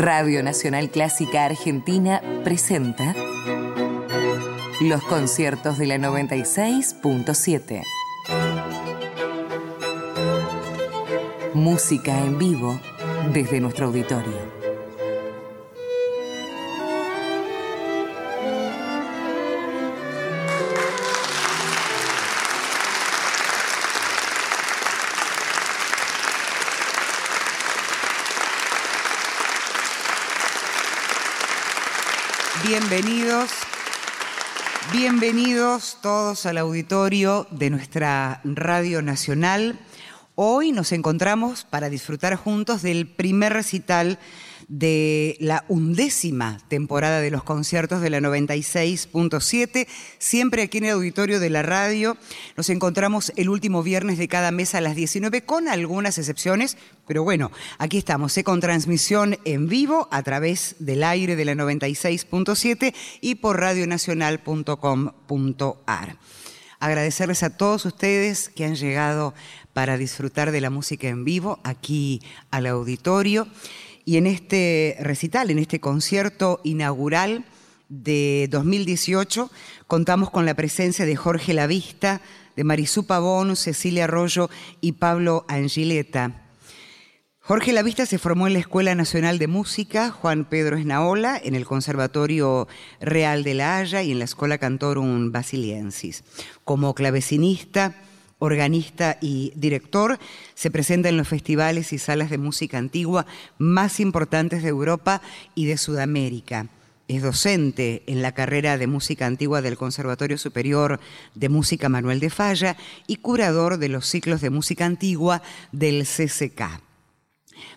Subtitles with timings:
[0.00, 3.14] Radio Nacional Clásica Argentina presenta
[4.80, 7.82] los conciertos de la 96.7.
[11.52, 12.80] Música en vivo
[13.34, 14.49] desde nuestro auditorio.
[35.00, 39.78] Bienvenidos todos al auditorio de nuestra Radio Nacional.
[40.34, 44.18] Hoy nos encontramos para disfrutar juntos del primer recital
[44.70, 49.88] de la undécima temporada de los conciertos de la 96.7,
[50.18, 52.16] siempre aquí en el auditorio de la radio.
[52.56, 56.76] Nos encontramos el último viernes de cada mes a las 19, con algunas excepciones,
[57.08, 58.44] pero bueno, aquí estamos, ¿eh?
[58.44, 66.16] con transmisión en vivo a través del aire de la 96.7 y por radionacional.com.ar.
[66.78, 69.34] Agradecerles a todos ustedes que han llegado
[69.72, 72.22] para disfrutar de la música en vivo aquí
[72.52, 73.48] al auditorio.
[74.10, 77.44] Y en este recital, en este concierto inaugural
[77.88, 79.48] de 2018,
[79.86, 82.20] contamos con la presencia de Jorge Lavista,
[82.56, 84.50] de Marisú Pavón, Cecilia Arroyo
[84.80, 86.42] y Pablo Angileta.
[87.38, 91.64] Jorge Lavista se formó en la Escuela Nacional de Música Juan Pedro Esnaola, en el
[91.64, 92.66] Conservatorio
[93.00, 96.24] Real de La Haya y en la Escuela Cantorum Basiliensis.
[96.64, 97.94] Como clavecinista,
[98.40, 100.18] organista y director,
[100.54, 103.26] se presenta en los festivales y salas de música antigua
[103.58, 105.22] más importantes de Europa
[105.54, 106.66] y de Sudamérica.
[107.06, 111.00] Es docente en la carrera de música antigua del Conservatorio Superior
[111.34, 116.80] de Música Manuel de Falla y curador de los ciclos de música antigua del CCK.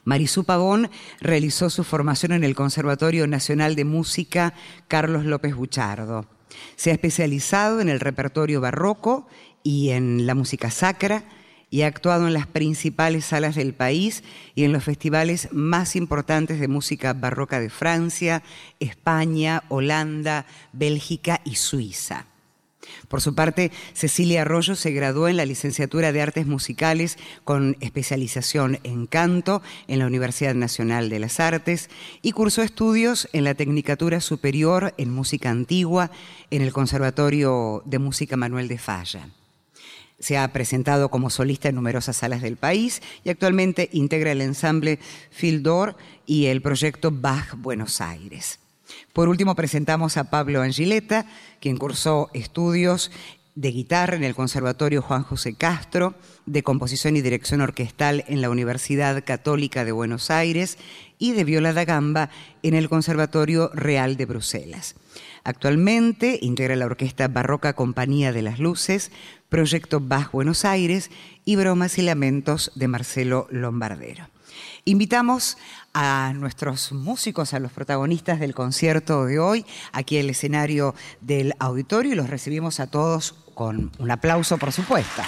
[0.04, 0.90] Marisú Pavón
[1.20, 4.54] realizó su formación en el Conservatorio Nacional de Música
[4.88, 6.28] Carlos López Buchardo.
[6.76, 9.28] Se ha especializado en el repertorio barroco
[9.64, 11.24] y en la música sacra
[11.74, 16.60] y ha actuado en las principales salas del país y en los festivales más importantes
[16.60, 18.44] de música barroca de Francia,
[18.80, 22.28] España, Holanda, Bélgica y Suiza.
[23.08, 28.80] Por su parte, Cecilia Arroyo se graduó en la licenciatura de Artes Musicales con especialización
[28.84, 31.90] en canto en la Universidad Nacional de las Artes
[32.22, 36.12] y cursó estudios en la Tecnicatura Superior en Música Antigua
[36.52, 39.28] en el Conservatorio de Música Manuel de Falla.
[40.24, 44.98] Se ha presentado como solista en numerosas salas del país y actualmente integra el ensamble
[45.32, 48.60] Fildor y el proyecto Bach Buenos Aires.
[49.12, 51.26] Por último, presentamos a Pablo Angileta,
[51.60, 53.12] quien cursó estudios
[53.56, 58.50] de guitarra en el Conservatorio Juan José Castro, de composición y dirección orquestal en la
[58.50, 60.78] Universidad Católica de Buenos Aires
[61.20, 62.30] y de viola da gamba
[62.64, 64.96] en el Conservatorio Real de Bruselas.
[65.44, 69.12] Actualmente integra la Orquesta Barroca Compañía de las Luces,
[69.54, 71.12] Proyecto Bach Buenos Aires
[71.46, 74.28] y Bromas y Lamentos de Marcelo Lombardero.
[74.84, 75.60] Invitamos
[75.94, 81.54] a nuestros músicos, a los protagonistas del concierto de hoy, aquí en el escenario del
[81.60, 85.22] auditorio y los recibimos a todos con un aplauso, por supuesto.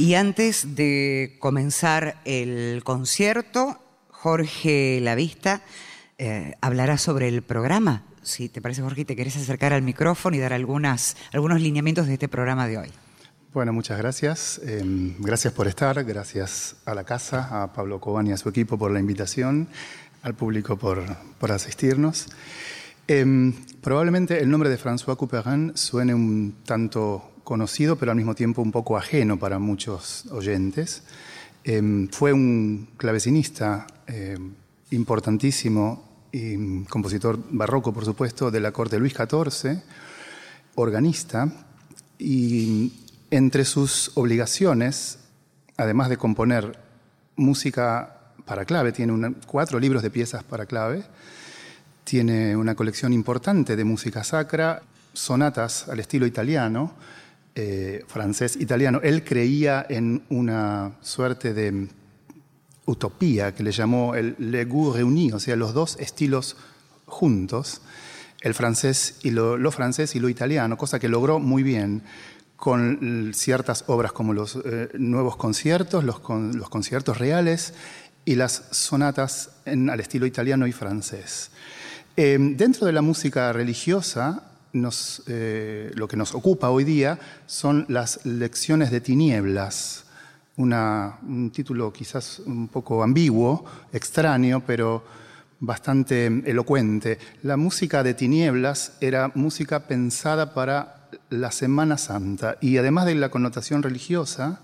[0.00, 3.78] Y antes de comenzar el concierto,
[4.08, 5.60] Jorge Lavista
[6.16, 8.04] eh, hablará sobre el programa.
[8.22, 12.14] Si te parece, Jorge, te querés acercar al micrófono y dar algunas, algunos lineamientos de
[12.14, 12.88] este programa de hoy.
[13.52, 14.58] Bueno, muchas gracias.
[14.64, 18.78] Em, gracias por estar, gracias a la casa, a Pablo Cobán y a su equipo
[18.78, 19.68] por la invitación,
[20.22, 21.04] al público por,
[21.38, 22.28] por asistirnos.
[23.06, 23.52] Em,
[23.82, 28.70] probablemente el nombre de François Couperin suene un tanto conocido, pero al mismo tiempo un
[28.70, 31.02] poco ajeno para muchos oyentes.
[31.64, 34.52] Em, fue un clavecinista em,
[34.92, 39.82] importantísimo y compositor barroco, por supuesto, de la corte Luis XIV,
[40.76, 41.50] organista,
[42.20, 42.92] y
[43.32, 45.18] entre sus obligaciones,
[45.76, 46.78] además de componer
[47.34, 51.02] música para clave, tiene cuatro libros de piezas para clave,
[52.04, 54.82] tiene una colección importante de música sacra,
[55.14, 56.94] sonatas al estilo italiano,
[57.54, 59.00] eh, francés-italiano.
[59.02, 61.88] Él creía en una suerte de
[62.86, 66.56] utopía que le llamó el Le Goût Réuni, o sea, los dos estilos
[67.06, 67.82] juntos,
[68.40, 72.02] el francés y lo, francés y lo italiano, cosa que logró muy bien
[72.56, 77.74] con ciertas obras como los eh, nuevos conciertos, los, conciertos reales
[78.24, 81.50] y las sonatas al estilo italiano y francés.
[82.16, 88.24] Eh, dentro de la música religiosa, eh, lo que nos ocupa hoy día son las
[88.24, 90.04] lecciones de tinieblas,
[90.56, 95.02] un título quizás un poco ambiguo, extraño, pero
[95.58, 97.18] bastante elocuente.
[97.42, 103.30] La música de tinieblas era música pensada para la Semana Santa y además de la
[103.30, 104.60] connotación religiosa,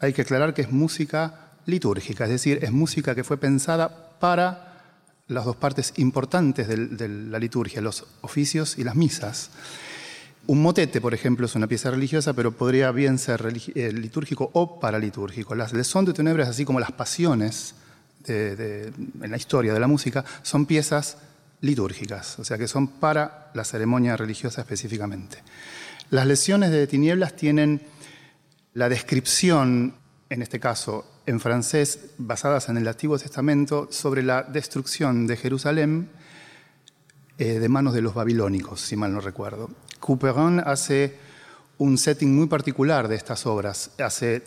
[0.00, 4.73] hay que aclarar que es música litúrgica, es decir, es música que fue pensada para
[5.28, 9.50] las dos partes importantes de, la liturgia, los oficios y las misas.
[10.46, 14.78] Un motete, por ejemplo, es una pieza religiosa, pero podría bien ser eh, litúrgico o
[14.78, 15.54] paralitúrgico.
[15.54, 17.74] Las leçons de tenebres, así como las pasiones
[18.26, 21.18] en la historia de la música, son piezas
[21.60, 25.42] litúrgicas, o sea que son para la ceremonia religiosa específicamente.
[26.10, 27.80] Las lesiones de tinieblas tienen
[28.74, 29.94] la descripción,
[30.28, 36.10] en este caso en francés, basadas en el Antiguo Testamento, sobre la destrucción de Jerusalén
[37.38, 39.70] eh, de manos de los babilónicos, si mal no recuerdo.
[39.98, 41.16] Couperin hace
[41.78, 43.90] un setting muy particular de estas obras.
[43.98, 44.42] Hace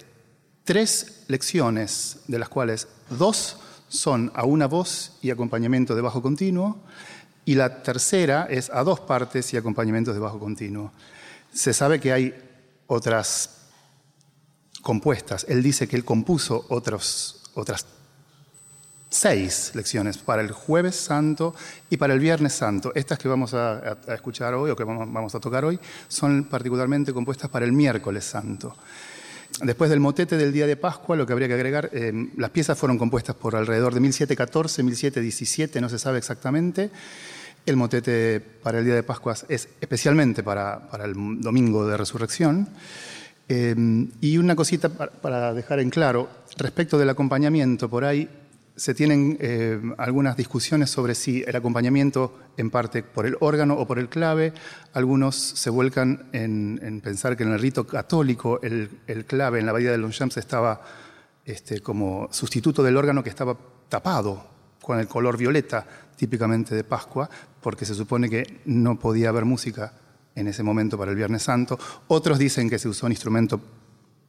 [0.63, 3.57] tres lecciones, de las cuales dos
[3.89, 6.79] son a una voz y acompañamiento de bajo continuo,
[7.43, 10.91] y la tercera es a dos partes y acompañamientos de bajo continuo.
[11.53, 12.35] Se sabe que hay
[12.87, 13.56] otras
[14.87, 15.45] compuestas.
[15.49, 17.85] Él dice que él compuso otros, otras
[19.09, 21.53] seis lecciones para el jueves santo
[21.89, 22.93] y para el viernes santo.
[22.95, 27.49] Estas que vamos a, escuchar hoy o que vamos, a tocar hoy son particularmente compuestas
[27.49, 28.77] para el miércoles santo.
[29.61, 32.79] Después del motete del día de Pascua, lo que habría que agregar, eh, las piezas
[32.79, 36.91] fueron compuestas por alrededor de 1714, 1717, no se sabe exactamente.
[37.65, 42.69] El motete para el día de Pascua es especialmente para, para el domingo de resurrección.
[43.49, 43.75] Eh,
[44.19, 48.29] y una cosita para, dejar en claro, respecto del acompañamiento, por ahí
[48.75, 53.87] se tienen eh, algunas discusiones sobre si el acompañamiento en parte por el órgano o
[53.87, 54.53] por el clave.
[54.93, 58.89] Algunos se vuelcan en, pensar que en el rito católico el,
[59.25, 60.81] clave en la Bahía de Longchamps estaba
[61.43, 63.57] este, como sustituto del órgano que estaba
[63.89, 64.45] tapado
[64.81, 65.85] con el color violeta
[66.15, 67.29] típicamente de Pascua,
[67.61, 69.93] porque se supone que no podía haber música
[70.37, 71.77] en ese momento para el Viernes Santo.
[72.07, 73.59] Otros dicen que se usó un instrumento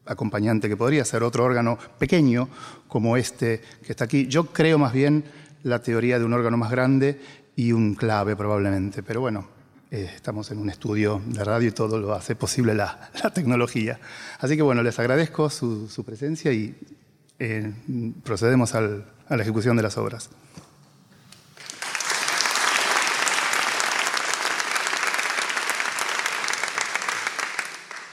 [0.06, 2.48] acompañante que podría ser otro órgano pequeño
[2.88, 4.26] como este que está aquí.
[4.26, 5.24] Yo creo más bien
[5.62, 7.20] la teoría de un órgano más grande
[7.54, 9.48] y un clave probablemente, pero bueno,
[9.90, 14.00] eh, estamos en un estudio de radio y todo lo hace posible la, tecnología.
[14.38, 16.74] Así que bueno, les agradezco su, presencia y
[17.38, 17.70] eh,
[18.24, 20.30] procedemos a la ejecución de las obras.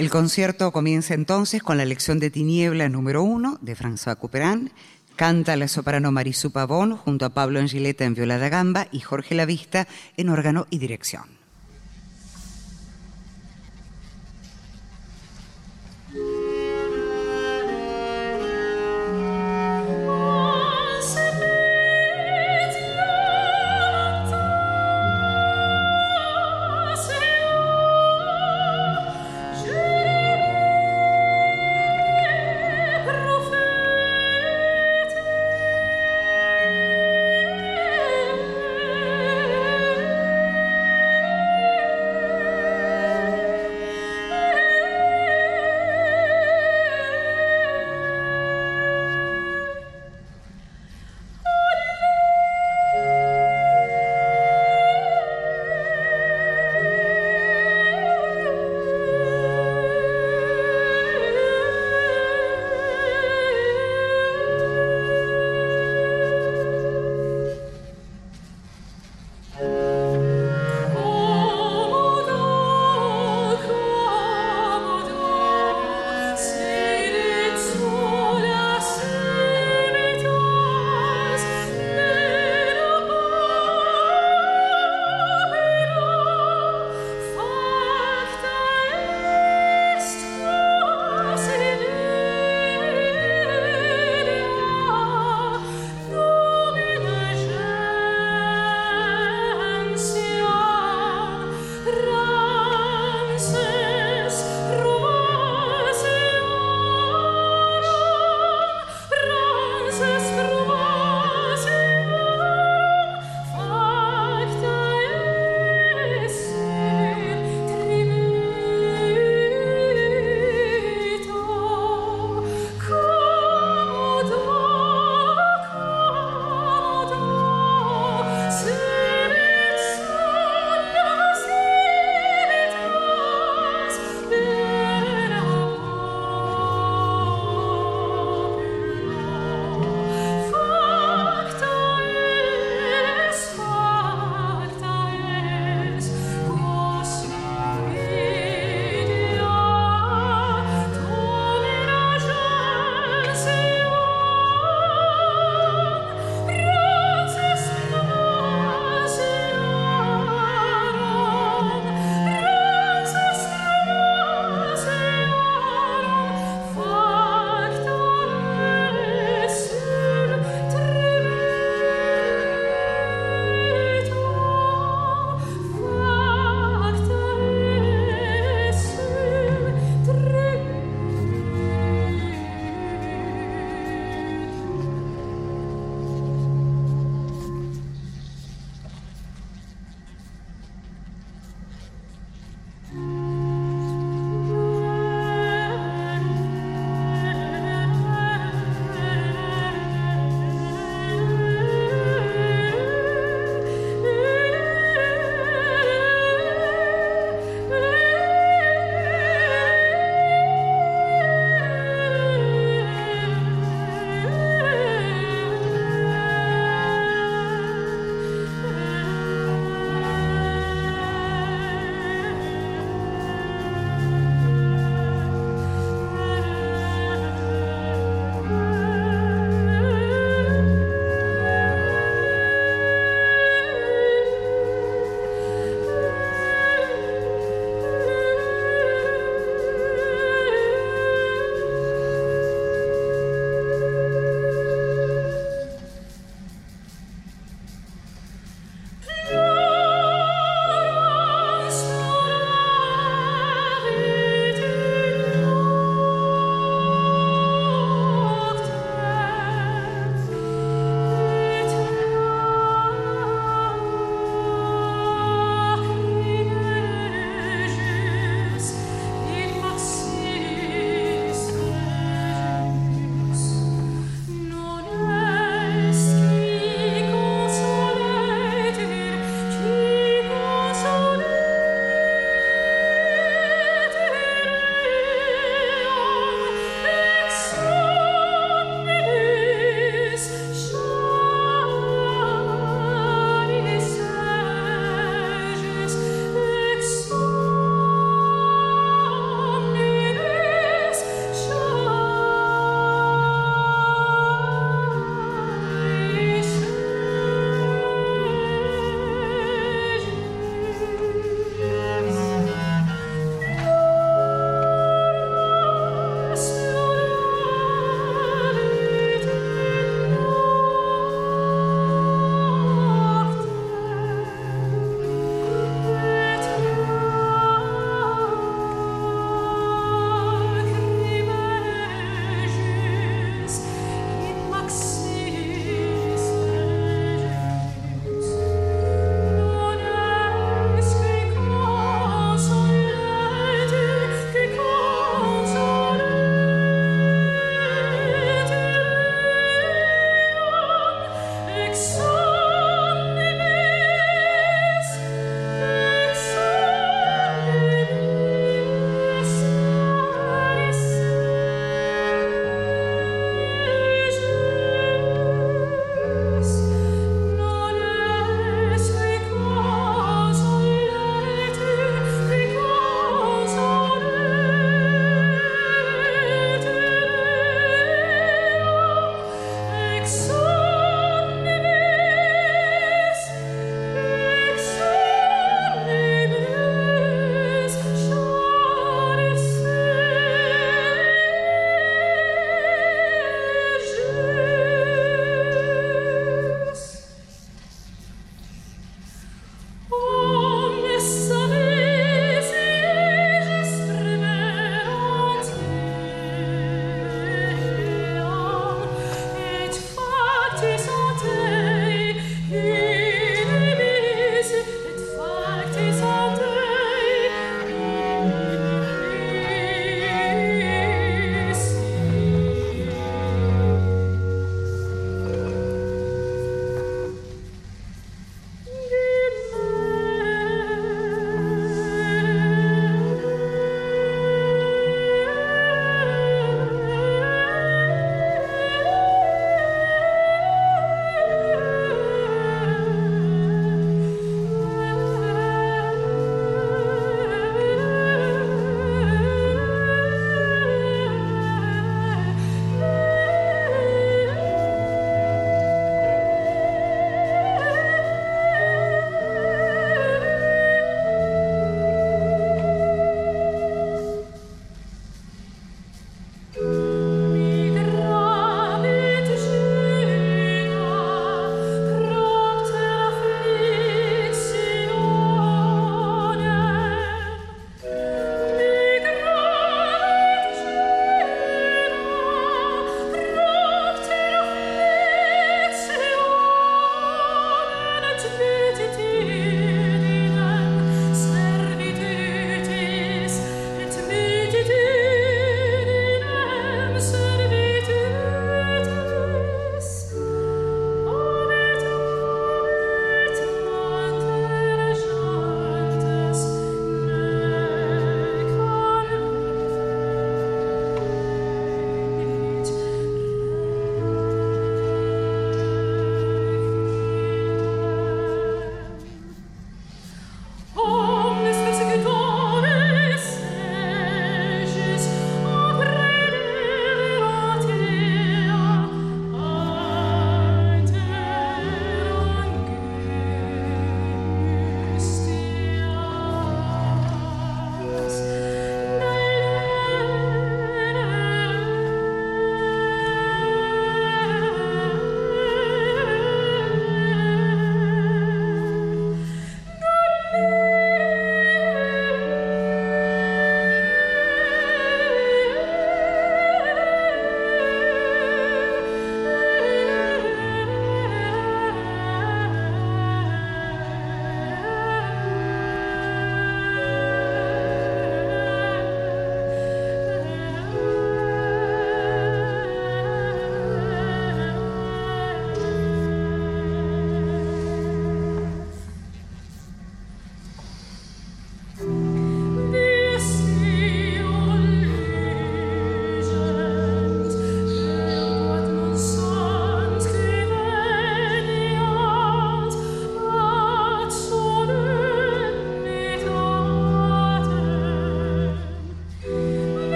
[0.00, 4.72] El concierto comienza entonces con la lección de Tiniebla número uno de François Couperin.
[5.14, 9.34] Canta la soprano Marisú Pavón junto a Pablo Angileta en viola da gamba y Jorge
[9.34, 9.86] Lavista
[10.16, 11.39] en órgano y dirección.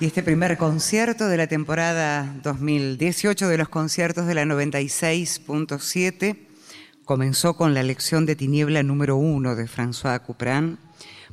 [0.00, 6.38] Y este primer concierto de la temporada 2018 de los conciertos de la 96.7
[7.04, 10.78] comenzó con la lección de Tiniebla número uno de François Couperin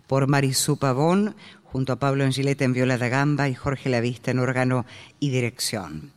[0.08, 4.40] por Marisú Pavón, junto a Pablo Angileta en viola da gamba y Jorge Lavista en
[4.40, 4.88] órgano
[5.20, 6.12] y dirección.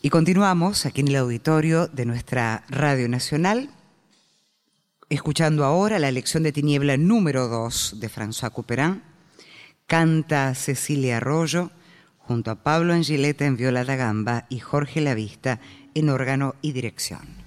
[0.00, 3.68] Y continuamos aquí en el auditorio de nuestra Radio Nacional,
[5.10, 9.09] escuchando ahora la lección de Tiniebla número 2 de François Couperin
[9.90, 11.72] Canta Cecilia Arroyo
[12.16, 15.58] junto a Pablo Angileta en viola da gamba y Jorge Lavista
[15.94, 17.39] en órgano y dirección.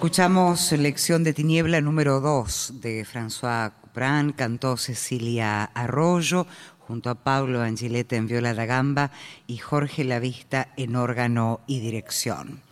[0.00, 6.46] Escuchamos Lección de Tiniebla número 2 de François Couperin, cantó Cecilia Arroyo,
[6.78, 9.10] junto a Pablo Angileta en viola da gamba
[9.46, 12.62] y Jorge Lavista en órgano y dirección.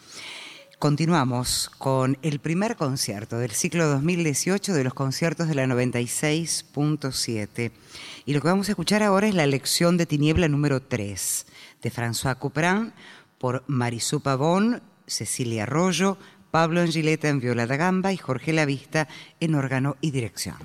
[0.79, 7.73] Continuamos con el primer concierto del ciclo 2018 de los conciertos de la 96.7.
[8.25, 11.47] Y lo que vamos a escuchar ahora es la lección de Tiniebla número 3
[11.83, 12.95] de François Couperin
[13.37, 16.17] por Marisú Pavón, Cecilia Arroyo,
[16.51, 19.09] Pablo Angileta en viola da gamba y Jorge Lavista
[19.41, 20.57] en órgano y dirección.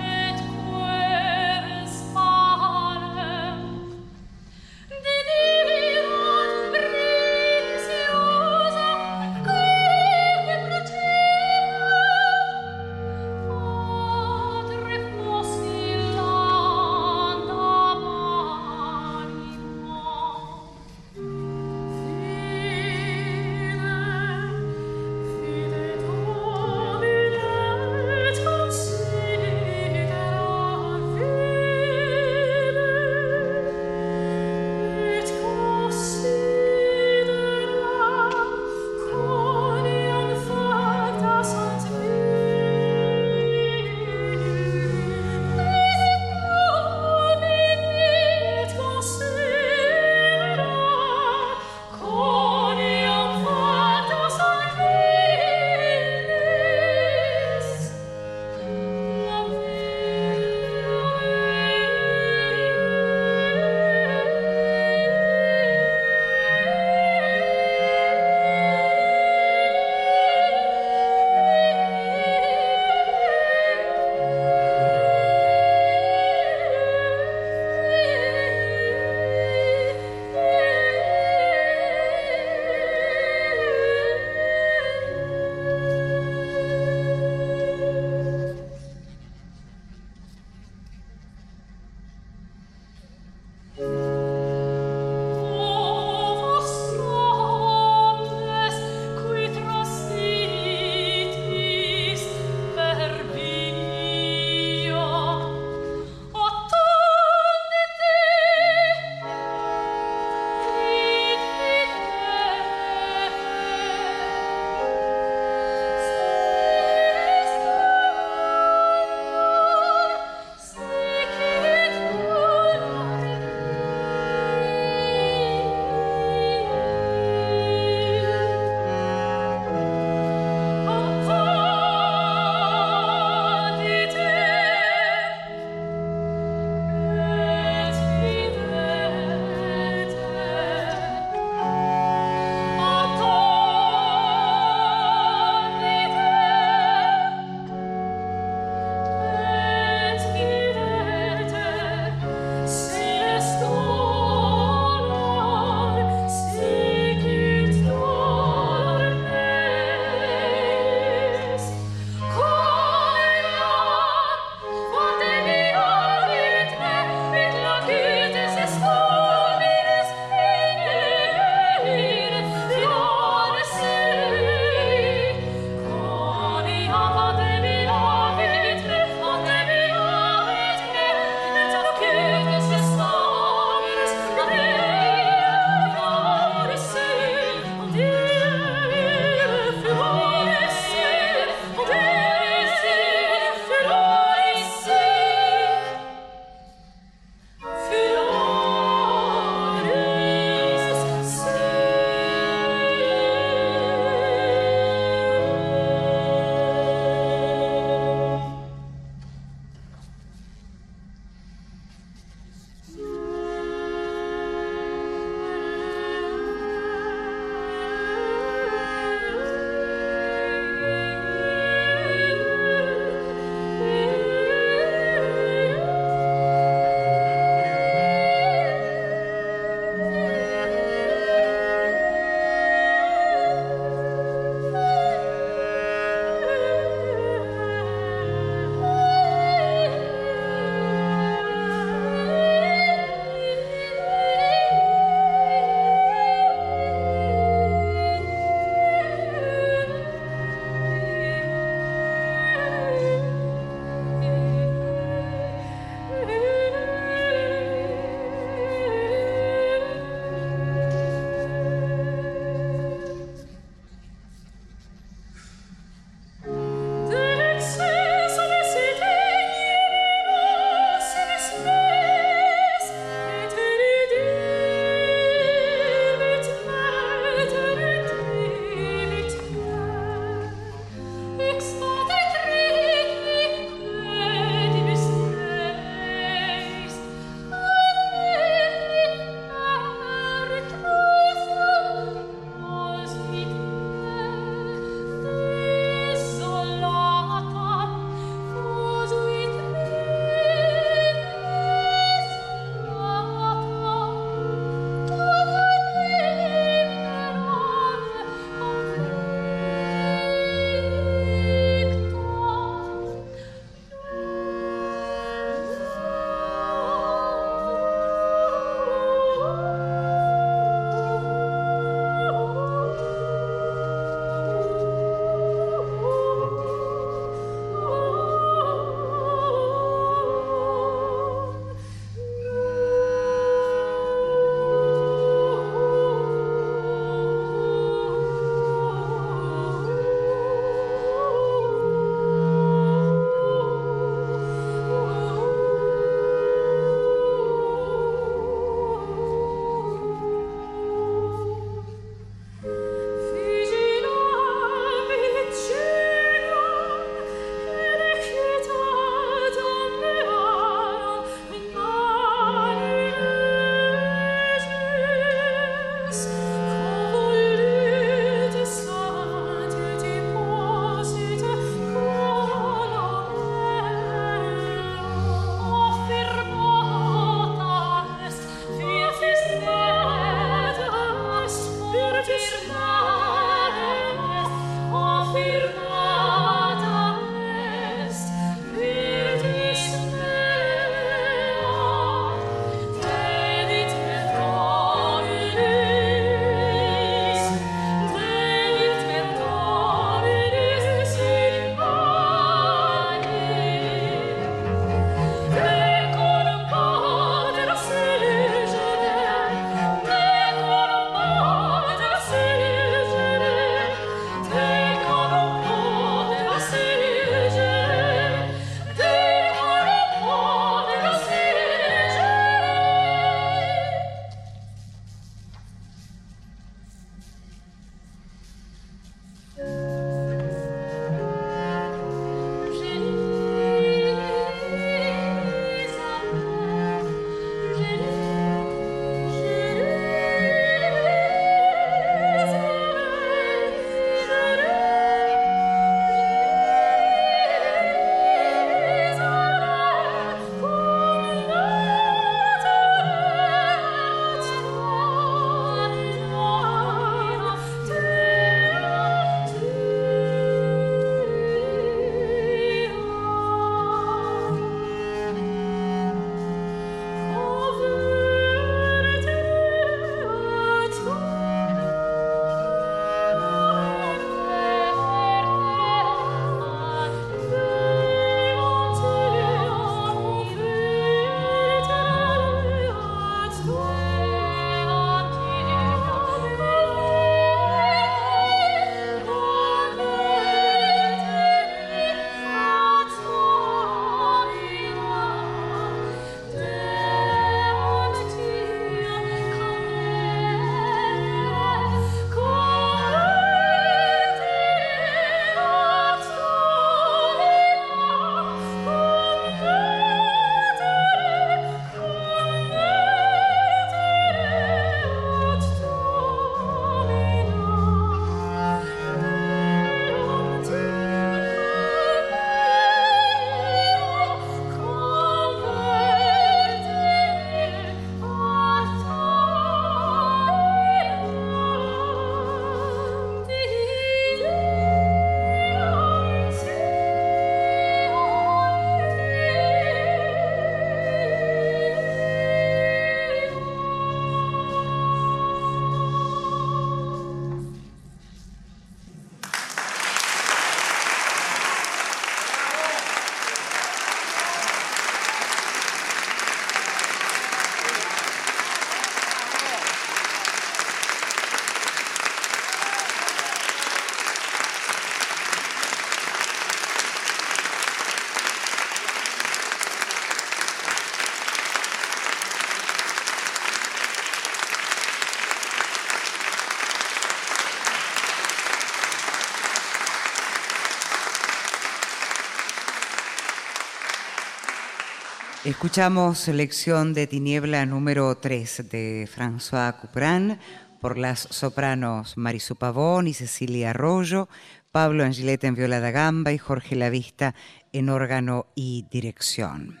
[585.68, 590.58] Escuchamos selección de Tiniebla número 3 de François Couperin
[590.98, 594.48] por las sopranos Marisú Pavón y Cecilia Arroyo,
[594.92, 597.54] Pablo Angeleta en viola da gamba y Jorge Lavista
[597.92, 600.00] en órgano y dirección.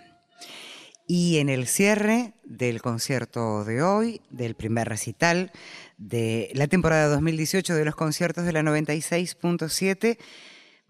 [1.06, 5.52] Y en el cierre del concierto de hoy, del primer recital
[5.98, 10.16] de la temporada 2018 de los conciertos de la 96.7,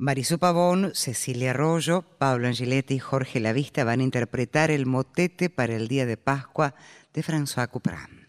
[0.01, 5.75] Marisú Pavón, Cecilia Arroyo, Pablo Angiletti y Jorge Lavista van a interpretar el motete para
[5.75, 6.77] el Día de Pascua
[7.13, 8.29] de François Couperin.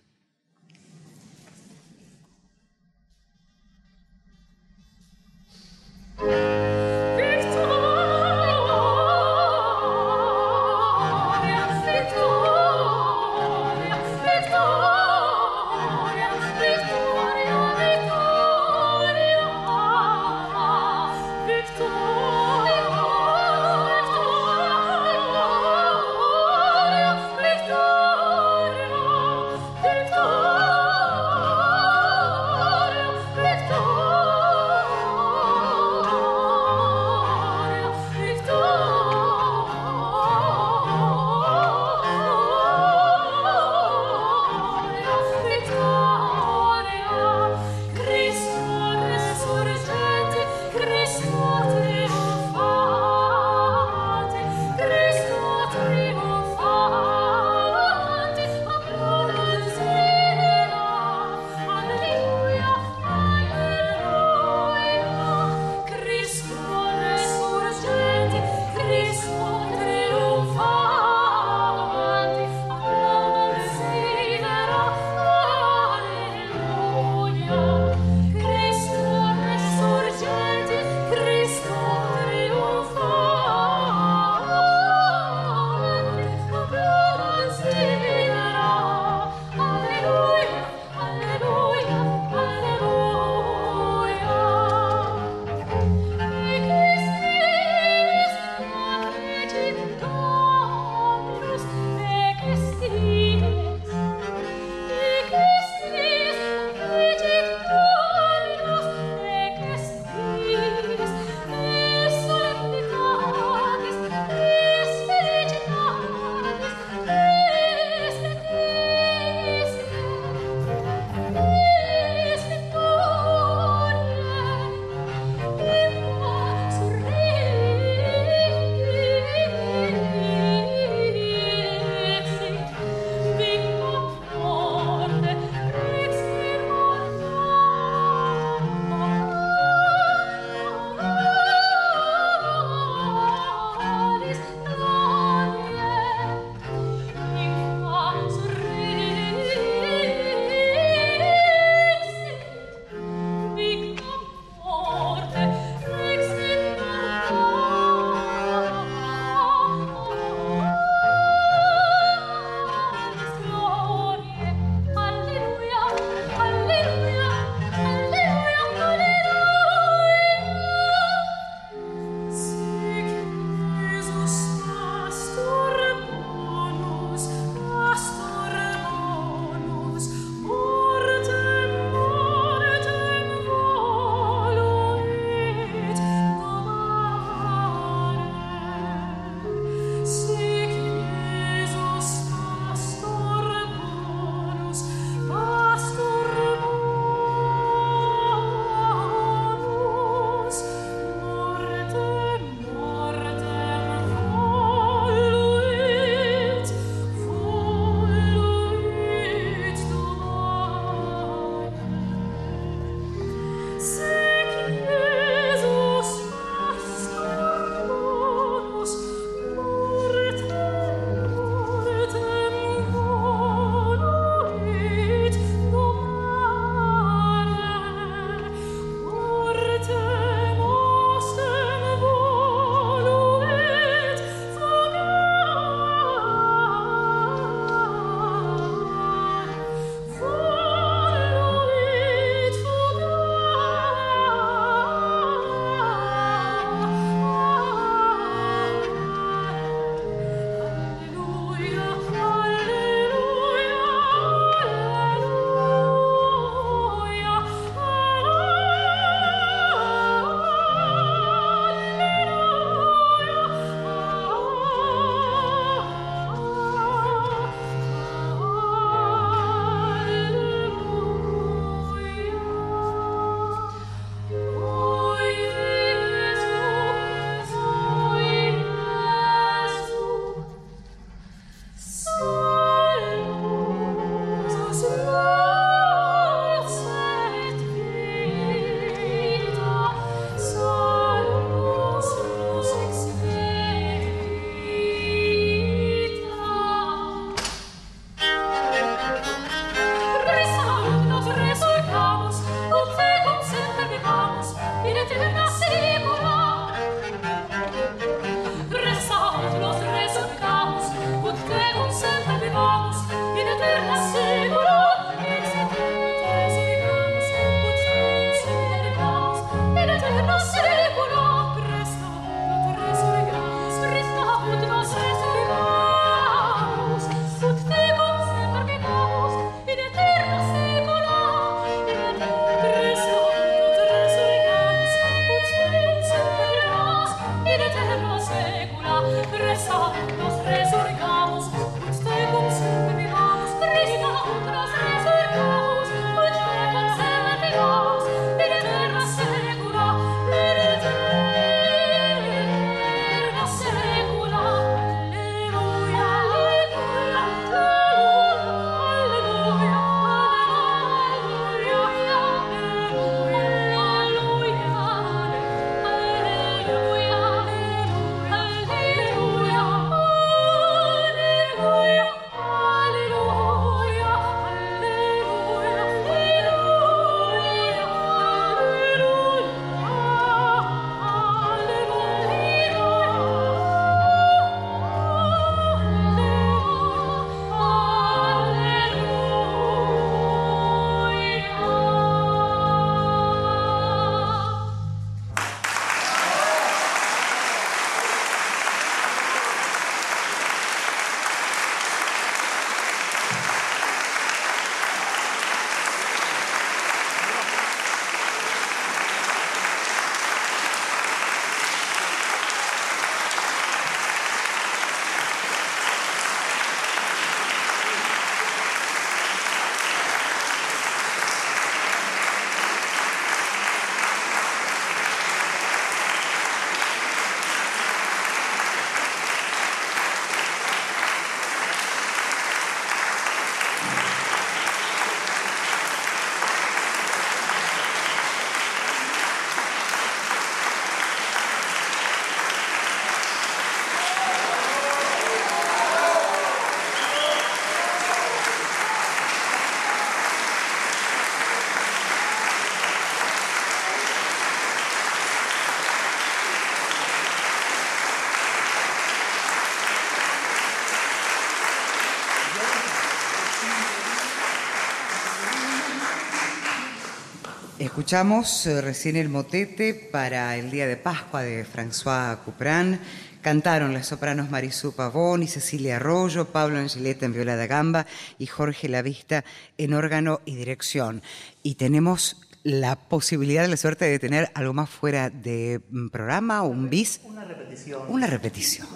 [468.10, 473.00] Escuchamos eh, recién el motete para el Día de Pascua de François Couperin.
[473.44, 478.08] Cantaron las sopranos Marisú Pavón y Cecilia Arroyo, Pablo Angeleta en viola da gamba
[478.40, 479.46] y Jorge Lavista
[479.78, 481.22] en órgano y dirección.
[481.62, 486.90] Y tenemos la posibilidad, la suerte de tener algo más fuera de mm, programa, un
[486.90, 487.22] bis.
[487.26, 488.02] Una repetición.
[488.10, 488.88] Una repetición.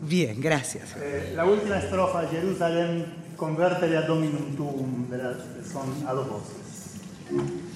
[0.00, 0.94] Bien, gracias.
[0.98, 3.04] Eh, la última estrofa, Jerusalén,
[3.36, 5.34] convertere a dominum tuum, de la,
[5.72, 7.73] son a dos voces.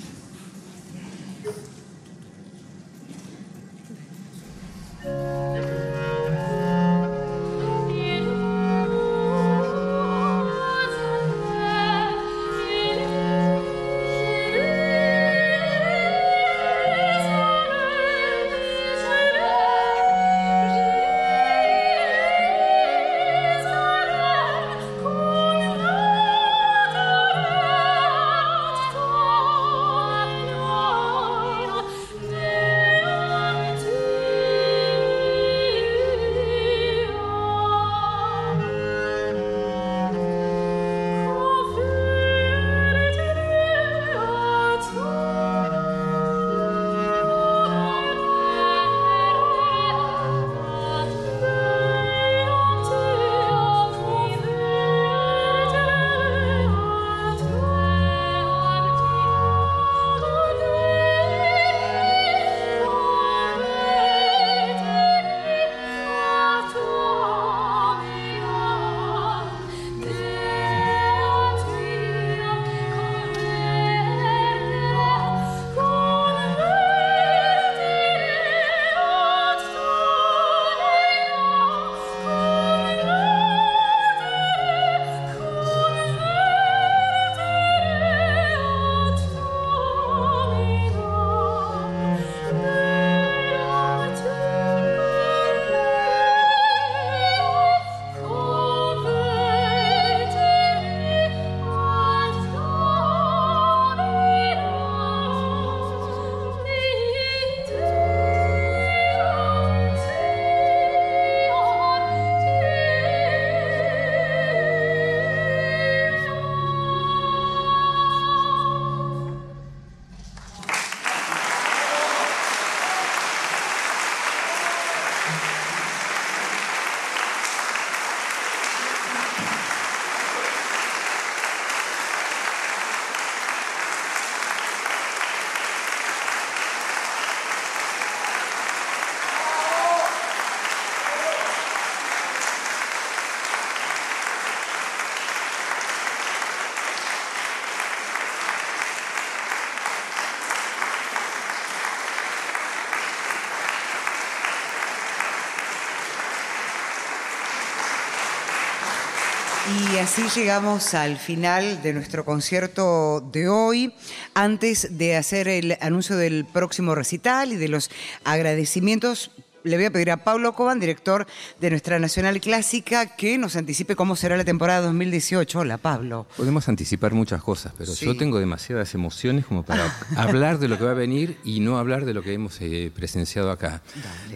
[159.98, 163.92] Así llegamos al final de nuestro concierto de hoy.
[164.34, 167.90] Antes de hacer el anuncio del próximo recital y de los
[168.22, 169.32] agradecimientos,
[169.68, 171.26] le voy a pedir a Pablo Coban, director
[171.60, 175.60] de nuestra Nacional Clásica, que nos anticipe cómo será la temporada 2018.
[175.60, 176.26] Hola, Pablo.
[176.36, 180.84] Podemos anticipar muchas cosas, pero yo tengo demasiadas emociones como para hablar de lo que
[180.84, 183.82] va a venir y no hablar de lo que hemos eh, presenciado acá.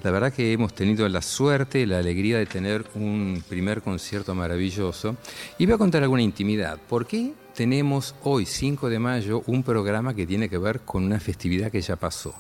[0.03, 5.17] La verdad que hemos tenido la suerte, la alegría de tener un primer concierto maravilloso.
[5.59, 6.79] Y voy a contar alguna intimidad.
[6.89, 11.21] ¿Por qué tenemos hoy, 5 de mayo, un programa que tiene que ver con una
[11.21, 12.35] festividad que ya pasó?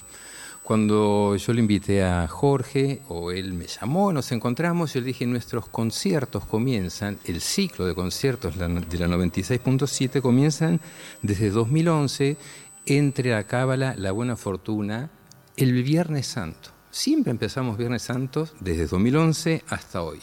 [0.62, 5.26] Cuando yo le invité a Jorge, o él me llamó, nos encontramos, yo le dije,
[5.26, 10.80] nuestros conciertos comienzan, el ciclo de conciertos de la 96.7 comienzan
[11.20, 12.36] desde 2011,
[12.86, 15.10] entre la Cábala, la Buena Fortuna,
[15.56, 16.70] el Viernes Santo.
[16.92, 20.20] Siempre empezamos Viernes Santos desde 2011 hasta hoy.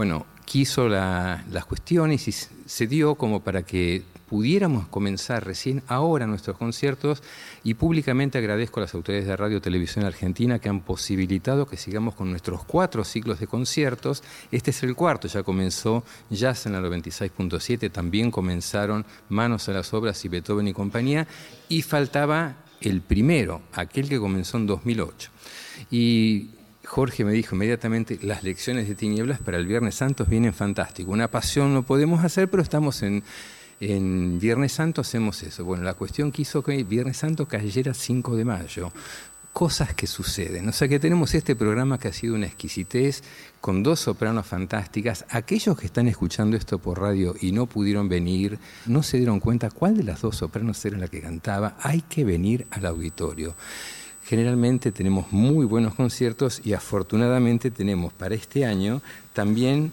[0.00, 6.56] Bueno, quiso las cuestiones y se dio como para que pudiéramos comenzar recién ahora nuestros
[6.56, 7.22] conciertos
[7.64, 12.14] y públicamente agradezco a las autoridades de Radio Televisión Argentina que han posibilitado que sigamos
[12.14, 14.22] con nuestros cuatro ciclos de conciertos.
[14.50, 19.92] Este es el cuarto, ya comenzó Jazz en la 96.7, también comenzaron Manos a las
[19.92, 21.26] Obras y Beethoven y compañía
[21.68, 25.30] y faltaba el primero, aquel que comenzó en 2008.
[25.90, 26.52] Y
[26.90, 31.12] Jorge me dijo inmediatamente, las lecciones de tinieblas para el Viernes Santos vienen fantástico.
[31.12, 33.22] Una pasión no podemos hacer, pero estamos en,
[33.78, 35.64] en Viernes Santo hacemos eso.
[35.64, 38.92] Bueno, la cuestión que hizo que Viernes Santo cayera 5 de mayo.
[39.52, 40.68] Cosas que suceden.
[40.68, 43.22] O sea que tenemos este programa que ha sido una exquisitez,
[43.60, 45.26] con dos sopranos fantásticas.
[45.28, 49.70] Aquellos que están escuchando esto por radio y no pudieron venir, no se dieron cuenta
[49.70, 51.76] cuál de las dos sopranos era la que cantaba.
[51.82, 53.54] Hay que venir al auditorio.
[54.30, 59.02] Generalmente tenemos muy buenos conciertos y afortunadamente tenemos para este año
[59.32, 59.90] también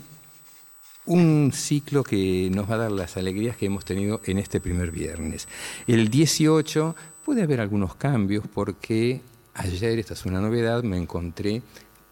[1.08, 4.92] un ciclo que nos va a dar las alegrías que hemos tenido en este primer
[4.92, 5.48] viernes.
[5.88, 9.22] El 18 puede haber algunos cambios porque
[9.56, 11.64] ayer, esta es una novedad, me encontré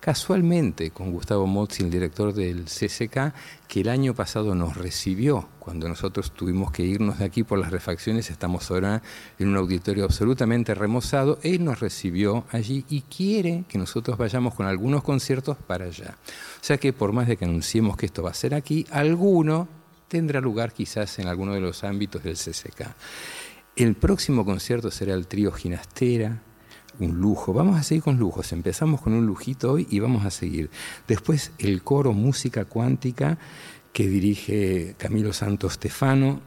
[0.06, 3.34] casualmente con Gustavo Mozzi, el director del CCK,
[3.68, 7.72] que el año pasado nos recibió cuando nosotros tuvimos que irnos de aquí por las
[7.72, 9.01] refacciones, estamos ahora
[9.39, 14.68] en un auditorio absolutamente remozado, él nos recibió allí y quiere que nosotros vayamos con
[14.68, 16.16] algunos conciertos para allá.
[16.62, 19.68] O sea que por más de que anunciemos que esto va a ser aquí, alguno
[20.08, 22.93] tendrá lugar quizás en alguno de los ámbitos del CCK.
[23.76, 26.43] El próximo concierto será el trío Ginastera,
[27.00, 27.54] un lujo.
[27.54, 28.52] Vamos a seguir con lujos.
[28.52, 30.70] Empezamos con un lujito hoy y vamos a seguir.
[31.08, 33.38] Después el coro Música Cuántica
[33.93, 36.41] que dirige Camilo Santos Stefano.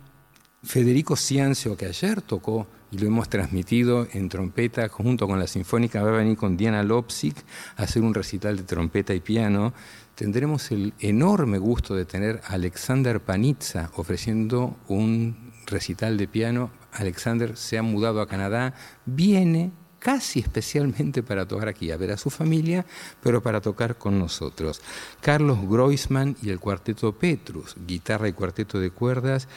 [0.62, 6.02] Federico Ciancio, que ayer tocó y lo hemos transmitido en trompeta junto con la Sinfónica,
[6.02, 7.36] va a venir con Diana Lopsik
[7.76, 9.72] a hacer un recital de trompeta y piano.
[10.14, 16.70] Tendremos el enorme gusto de tener a Alexander Panitza ofreciendo un recital de piano.
[16.92, 18.74] Alexander se ha mudado a Canadá,
[19.06, 22.86] viene casi especialmente para tocar aquí, a ver a su familia,
[23.22, 24.80] pero para tocar con nosotros.
[25.20, 29.48] Carlos Groisman y el cuarteto Petrus, guitarra y cuarteto de cuerdas,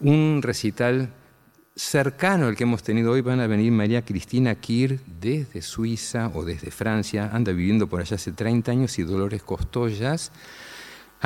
[0.00, 1.12] un recital
[1.76, 6.44] cercano al que hemos tenido hoy van a venir María Cristina Kir desde Suiza o
[6.44, 10.30] desde Francia, anda viviendo por allá hace 30 años y Dolores Costollas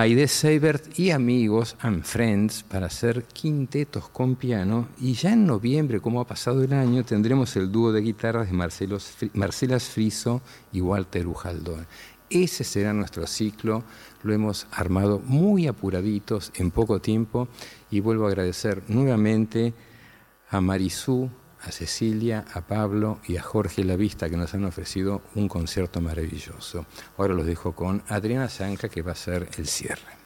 [0.01, 5.99] Aide Seibert y amigos and friends para hacer quintetos con piano y ya en noviembre,
[5.99, 8.99] como ha pasado el año, tendremos el dúo de guitarras de Marcelo,
[9.33, 10.41] Marcelas Friso
[10.71, 11.89] y Walter Ujaldón.
[12.31, 13.83] Ese será nuestro ciclo,
[14.23, 17.49] lo hemos armado muy apuraditos en poco tiempo
[17.91, 19.75] y vuelvo a agradecer nuevamente
[20.49, 21.29] a Marisú,
[21.69, 26.87] a Cecilia, a Pablo y a Jorge Lavista que nos han ofrecido un concierto maravilloso.
[27.17, 30.18] Ahora los dejo con Adriana Zanca que va a ser el cierre.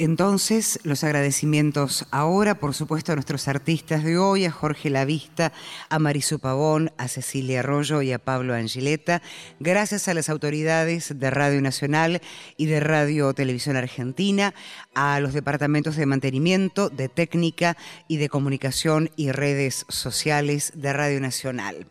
[0.00, 5.52] Entonces, los agradecimientos ahora, por supuesto, a nuestros artistas de hoy, a Jorge Lavista,
[5.88, 9.22] a Marisu Pavón, a Cecilia Arroyo y a Pablo Angeleta.
[9.60, 12.20] Gracias a las autoridades de Radio Nacional
[12.56, 14.52] y de Radio Televisión Argentina,
[14.96, 17.76] a los departamentos de mantenimiento, de técnica
[18.08, 21.86] y de comunicación y redes sociales de Radio Nacional.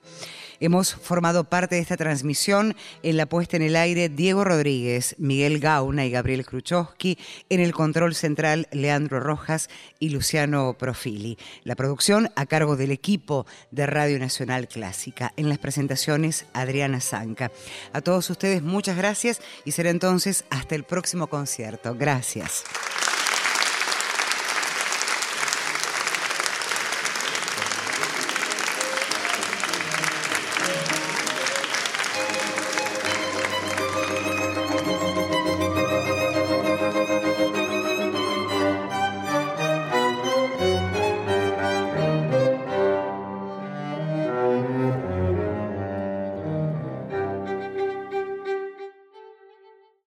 [0.59, 5.59] Hemos formado parte de esta transmisión en la puesta en el aire Diego Rodríguez, Miguel
[5.59, 7.17] Gauna y Gabriel Kruchowski,
[7.49, 9.69] en el control central Leandro Rojas
[9.99, 11.37] y Luciano Profili.
[11.63, 15.33] La producción a cargo del equipo de Radio Nacional Clásica.
[15.37, 17.51] En las presentaciones Adriana Zanca.
[17.91, 21.95] A todos ustedes muchas gracias y será entonces hasta el próximo concierto.
[21.95, 22.63] Gracias.